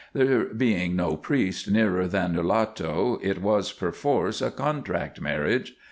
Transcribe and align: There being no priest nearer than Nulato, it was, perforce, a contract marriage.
There 0.13 0.45
being 0.45 0.95
no 0.95 1.15
priest 1.15 1.69
nearer 1.69 2.07
than 2.07 2.33
Nulato, 2.33 3.19
it 3.21 3.39
was, 3.39 3.71
perforce, 3.71 4.41
a 4.41 4.49
contract 4.49 5.21
marriage. 5.21 5.75